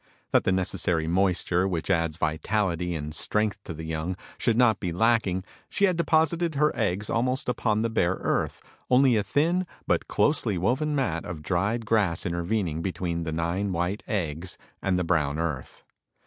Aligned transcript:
That 0.31 0.45
the 0.45 0.51
necessary 0.51 1.05
moisture, 1.05 1.67
which 1.67 1.91
adds 1.91 2.17
vitality 2.17 2.95
and 2.95 3.13
strength 3.13 3.63
to 3.65 3.73
the 3.75 3.83
young 3.83 4.17
should 4.39 4.57
not 4.57 4.79
be 4.79 4.91
lacking, 4.91 5.43
she 5.69 5.85
had 5.85 5.95
deposited 5.95 6.55
her 6.55 6.75
eggs 6.75 7.07
almost 7.07 7.47
upon 7.47 7.83
the 7.83 7.89
bare 7.91 8.15
earth, 8.15 8.63
only 8.89 9.15
a 9.15 9.21
thin, 9.21 9.67
but 9.85 10.07
closely 10.07 10.57
woven 10.57 10.95
mat 10.95 11.23
of 11.23 11.43
dried 11.43 11.85
grass 11.85 12.25
intervening 12.25 12.81
between 12.81 13.25
the 13.25 13.31
nine 13.31 13.71
white 13.73 14.01
eggs 14.07 14.57
and 14.81 14.97
the 14.97 15.03
brown 15.03 15.37
earth. 15.37 15.83